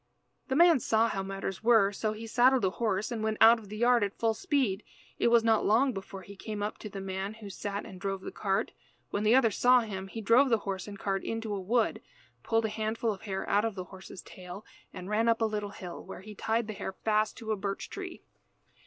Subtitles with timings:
[0.47, 3.69] The man saw how matters were, so he saddled a horse and went out of
[3.69, 4.83] the yard at full speed.
[5.19, 8.21] It was not long before he came up to the man who sat and drove
[8.21, 8.71] the cart.
[9.11, 12.01] When the other saw him he drove the horse and cart into a wood,
[12.41, 15.69] pulled a handful of hair out of the horse's tail, and ran up a little
[15.69, 18.23] hill, where he tied the hair fast to a birch tree.